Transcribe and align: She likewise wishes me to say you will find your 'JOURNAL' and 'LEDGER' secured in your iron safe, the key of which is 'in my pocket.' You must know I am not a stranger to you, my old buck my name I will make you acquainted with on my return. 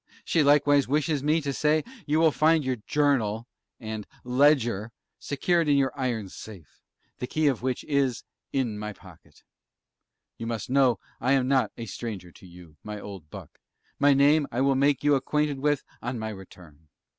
She 0.25 0.41
likewise 0.41 0.87
wishes 0.87 1.21
me 1.21 1.41
to 1.41 1.53
say 1.53 1.83
you 2.07 2.19
will 2.19 2.31
find 2.31 2.65
your 2.65 2.77
'JOURNAL' 2.77 3.45
and 3.79 4.07
'LEDGER' 4.23 4.91
secured 5.19 5.67
in 5.69 5.77
your 5.77 5.91
iron 5.95 6.27
safe, 6.27 6.81
the 7.19 7.27
key 7.27 7.45
of 7.45 7.61
which 7.61 7.83
is 7.83 8.23
'in 8.51 8.79
my 8.79 8.93
pocket.' 8.93 9.43
You 10.39 10.47
must 10.47 10.71
know 10.71 10.99
I 11.19 11.33
am 11.33 11.47
not 11.47 11.71
a 11.77 11.85
stranger 11.85 12.31
to 12.31 12.47
you, 12.47 12.77
my 12.83 12.99
old 12.99 13.29
buck 13.29 13.59
my 13.99 14.15
name 14.15 14.47
I 14.51 14.61
will 14.61 14.73
make 14.73 15.03
you 15.03 15.13
acquainted 15.13 15.59
with 15.59 15.83
on 16.01 16.17
my 16.17 16.29
return. 16.29 16.87